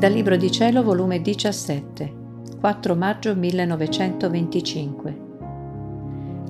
[0.00, 2.12] Dal Libro di Cielo, volume 17,
[2.58, 5.20] 4 maggio 1925.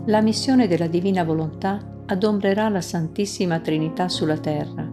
[0.07, 4.89] La missione della Divina Volontà adombrerà la Santissima Trinità sulla terra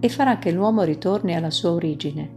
[0.00, 2.30] e farà che l'uomo ritorni alla sua origine.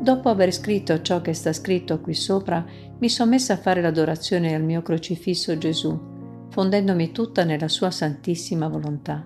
[0.00, 2.64] Dopo aver scritto ciò che sta scritto qui sopra,
[2.98, 5.94] mi sono messa a fare l'adorazione al mio crocifisso Gesù,
[6.48, 9.22] fondendomi tutta nella sua santissima volontà.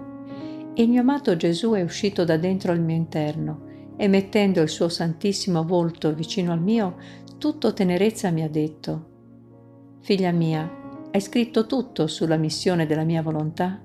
[0.75, 3.71] Il mio amato Gesù è uscito da dentro al mio interno
[4.03, 6.97] e mettendo il suo santissimo volto vicino al mio,
[7.39, 9.11] tutto tenerezza mi ha detto,
[10.01, 10.69] Figlia mia,
[11.13, 13.81] hai scritto tutto sulla missione della mia volontà?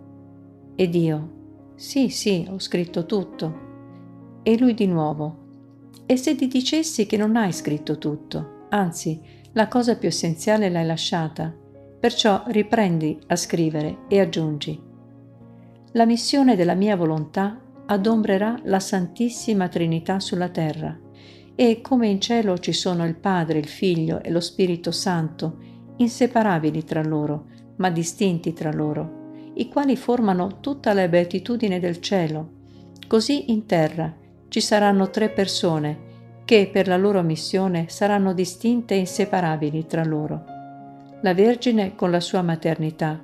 [0.75, 4.39] Ed io, sì, sì, ho scritto tutto.
[4.41, 9.67] E lui di nuovo, e se ti dicessi che non hai scritto tutto, anzi, la
[9.67, 11.55] cosa più essenziale l'hai lasciata,
[11.99, 14.81] perciò riprendi a scrivere e aggiungi.
[15.91, 20.97] La missione della mia volontà adombrerà la Santissima Trinità sulla terra
[21.55, 25.57] e come in cielo ci sono il Padre, il Figlio e lo Spirito Santo,
[25.97, 27.45] inseparabili tra loro,
[27.77, 32.49] ma distinti tra loro, i quali formano tutta la beatitudine del cielo,
[33.07, 34.13] così in terra
[34.49, 36.05] ci saranno tre persone
[36.45, 40.43] che per la loro missione saranno distinte e inseparabili tra loro.
[41.21, 43.21] La Vergine con la sua maternità,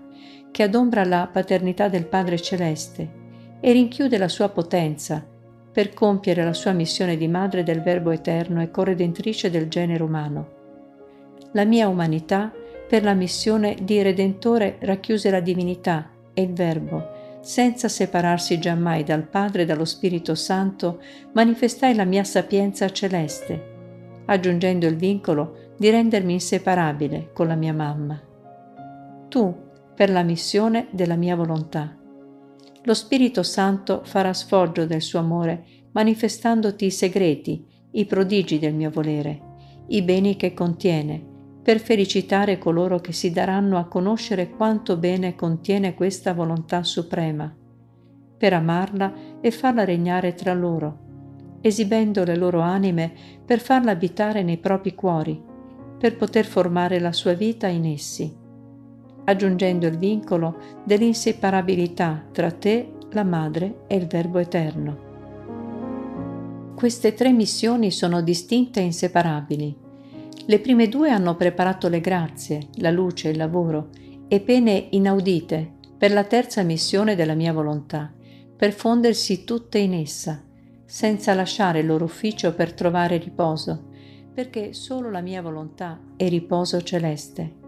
[0.52, 3.22] che adombra la paternità del Padre Celeste,
[3.66, 5.25] e rinchiude la sua potenza
[5.72, 10.47] per compiere la sua missione di madre del Verbo eterno e corredentrice del genere umano.
[11.53, 12.52] La mia umanità
[12.89, 19.23] per la missione di Redentore racchiuse la divinità e il Verbo, senza separarsi giammai dal
[19.23, 21.00] Padre e dallo Spirito Santo,
[21.31, 28.22] manifestai la mia sapienza celeste, aggiungendo il vincolo di rendermi inseparabile con la mia mamma.
[29.30, 29.56] Tu,
[29.95, 32.02] per la missione della mia volontà
[32.86, 38.90] lo Spirito Santo farà sfoggio del suo amore, manifestandoti i segreti, i prodigi del mio
[38.90, 39.41] volere,
[39.88, 41.31] i beni che contiene,
[41.63, 47.56] per felicitare coloro che si daranno a conoscere quanto bene contiene questa volontà suprema,
[48.38, 53.13] per amarla e farla regnare tra loro, esibendo le loro anime
[53.46, 55.41] per farla abitare nei propri cuori,
[55.97, 58.41] per poter formare la sua vita in essi
[59.25, 65.11] aggiungendo il vincolo dell'inseparabilità tra te, la Madre e il Verbo Eterno.
[66.75, 69.78] Queste tre missioni sono distinte e inseparabili.
[70.45, 73.89] Le prime due hanno preparato le grazie, la luce, il lavoro
[74.28, 78.11] e pene inaudite per la terza missione della mia volontà,
[78.55, 80.44] per fondersi tutte in essa,
[80.84, 83.85] senza lasciare il loro ufficio per trovare riposo,
[84.34, 87.61] perché solo la mia volontà è riposo celeste.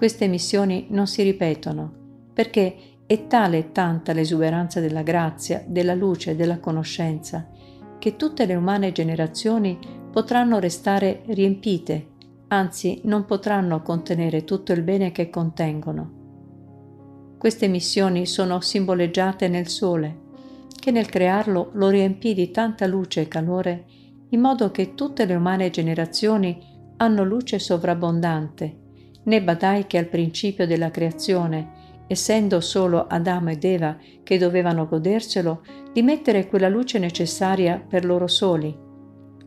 [0.00, 1.92] Queste missioni non si ripetono,
[2.32, 2.74] perché
[3.04, 7.50] è tale e tanta l'esuberanza della grazia, della luce e della conoscenza,
[7.98, 9.78] che tutte le umane generazioni
[10.10, 12.12] potranno restare riempite,
[12.48, 17.34] anzi non potranno contenere tutto il bene che contengono.
[17.36, 20.20] Queste missioni sono simboleggiate nel sole,
[20.80, 23.84] che nel crearlo lo riempì di tanta luce e calore,
[24.30, 26.58] in modo che tutte le umane generazioni
[26.96, 28.79] hanno luce sovrabbondante
[29.24, 35.62] né badai che al principio della creazione, essendo solo Adamo ed Eva che dovevano goderselo,
[35.92, 38.76] di mettere quella luce necessaria per loro soli,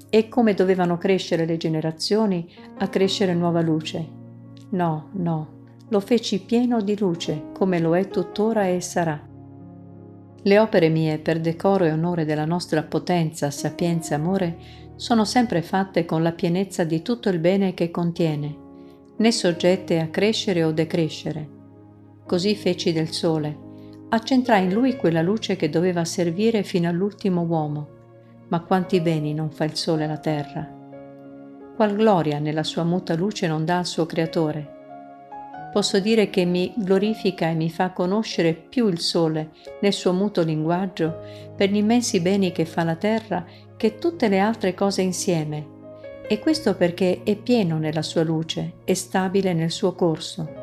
[0.09, 2.47] e come dovevano crescere le generazioni
[2.78, 4.07] a crescere nuova luce.
[4.69, 5.47] No, no,
[5.90, 9.19] lo feci pieno di luce, come lo è tuttora e sarà.
[10.45, 14.57] Le opere mie, per decoro e onore della nostra potenza, sapienza e amore,
[14.95, 18.62] sono sempre fatte con la pienezza di tutto il bene che contiene,
[19.18, 21.50] né soggette a crescere o decrescere.
[22.25, 23.57] Così feci del sole,
[24.09, 27.88] accentrai in lui quella luce che doveva servire fino all'ultimo uomo.
[28.50, 30.81] Ma quanti beni non fa il sole alla terra?
[31.75, 34.82] Qual gloria nella sua muta luce non dà al suo creatore?
[35.72, 39.49] Posso dire che mi glorifica e mi fa conoscere più il sole
[39.82, 41.20] nel suo muto linguaggio
[41.55, 43.43] per gli immensi beni che fa la terra
[43.76, 45.72] che tutte le altre cose insieme
[46.28, 50.61] e questo perché è pieno nella sua luce e stabile nel suo corso.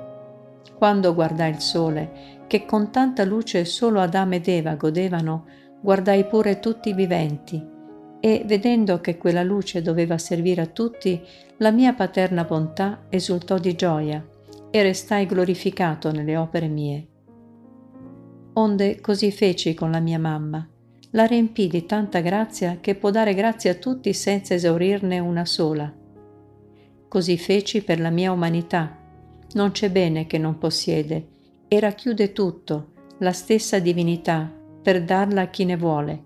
[0.76, 5.46] Quando guardai il sole, che con tanta luce solo Adamo ed Eva godevano,
[5.80, 7.62] guardai pure tutti i viventi,
[8.20, 11.20] e vedendo che quella luce doveva servire a tutti,
[11.58, 14.26] la mia paterna bontà esultò di gioia
[14.70, 17.06] e restai glorificato nelle opere mie.
[18.54, 20.68] Onde così feci con la mia mamma,
[21.12, 25.92] la riempì di tanta grazia che può dare grazia a tutti senza esaurirne una sola.
[27.08, 28.96] Così feci per la mia umanità.
[29.54, 31.28] Non c'è bene che non possiede
[31.66, 34.48] e racchiude tutto, la stessa divinità,
[34.82, 36.22] per darla a chi ne vuole.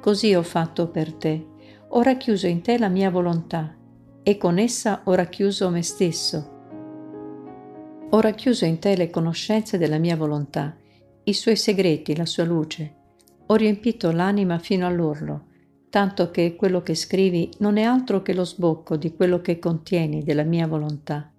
[0.00, 1.46] così ho fatto per te.
[1.88, 3.76] Ho racchiuso in te la mia volontà
[4.22, 6.50] e con essa ho racchiuso me stesso.
[8.10, 10.76] Ho racchiuso in te le conoscenze della mia volontà,
[11.24, 13.00] i suoi segreti, la sua luce.
[13.52, 15.48] Ho riempito l'anima fino all'orlo,
[15.90, 20.24] tanto che quello che scrivi non è altro che lo sbocco di quello che contieni
[20.24, 21.30] della mia volontà.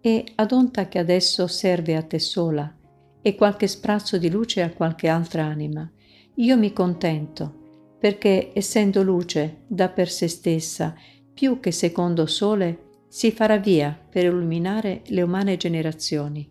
[0.00, 2.76] E ad onta che adesso serve a te sola
[3.22, 5.88] e qualche sprazzo di luce a qualche altra anima,
[6.34, 10.96] io mi contento, perché essendo luce da per se stessa,
[11.32, 16.48] più che secondo sole, si farà via per illuminare le umane generazioni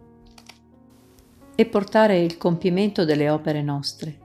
[1.53, 4.23] e portare il compimento delle opere nostre,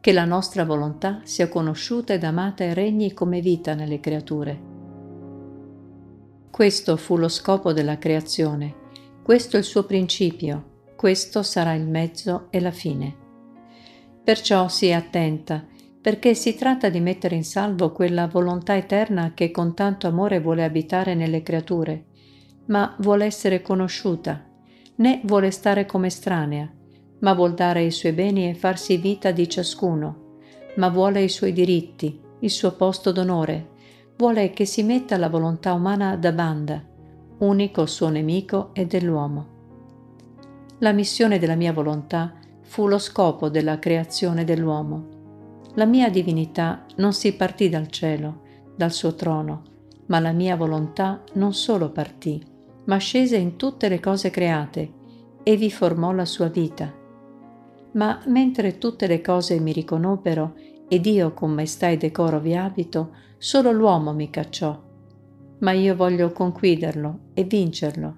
[0.00, 4.68] che la nostra volontà sia conosciuta ed amata e regni come vita nelle creature.
[6.50, 8.74] Questo fu lo scopo della creazione,
[9.22, 13.16] questo è il suo principio, questo sarà il mezzo e la fine.
[14.24, 15.66] Perciò sii attenta
[16.00, 20.64] perché si tratta di mettere in salvo quella volontà eterna che con tanto amore vuole
[20.64, 22.06] abitare nelle creature,
[22.66, 24.46] ma vuole essere conosciuta,
[24.96, 26.70] né vuole stare come estranea,
[27.20, 30.38] ma vuol dare i suoi beni e farsi vita di ciascuno,
[30.76, 33.70] ma vuole i suoi diritti, il suo posto d'onore,
[34.16, 36.84] vuole che si metta la volontà umana da banda,
[37.38, 39.58] unico suo nemico e dell'uomo.
[40.78, 45.18] La missione della mia volontà fu lo scopo della creazione dell'uomo
[45.74, 48.42] la mia divinità non si partì dal cielo,
[48.74, 49.62] dal suo trono,
[50.06, 52.44] ma la mia volontà non solo partì,
[52.86, 54.92] ma scese in tutte le cose create
[55.44, 56.92] e vi formò la sua vita.
[57.92, 60.54] Ma mentre tutte le cose mi riconobbero
[60.88, 64.80] ed io con maestà e decoro vi abito, solo l'uomo mi cacciò.
[65.60, 68.16] Ma io voglio conquiderlo e vincerlo.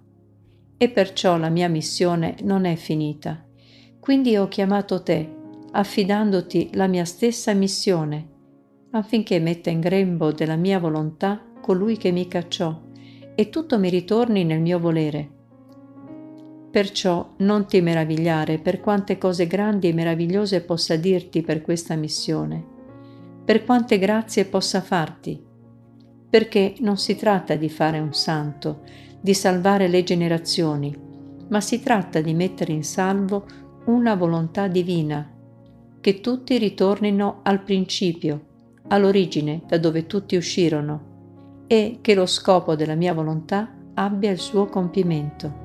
[0.77, 3.45] E perciò la mia missione non è finita.
[3.99, 5.41] Quindi ho chiamato te
[5.75, 8.29] affidandoti la mia stessa missione,
[8.91, 12.79] affinché metta in grembo della mia volontà colui che mi cacciò
[13.35, 15.41] e tutto mi ritorni nel mio volere.
[16.73, 22.65] Perciò non ti meravigliare per quante cose grandi e meravigliose possa dirti per questa missione,
[23.45, 25.39] per quante grazie possa farti,
[26.31, 28.85] perché non si tratta di fare un santo,
[29.21, 30.97] di salvare le generazioni,
[31.49, 33.45] ma si tratta di mettere in salvo
[33.85, 35.31] una volontà divina
[36.01, 38.47] che tutti ritornino al principio,
[38.89, 44.67] all'origine da dove tutti uscirono, e che lo scopo della mia volontà abbia il suo
[44.67, 45.62] compimento.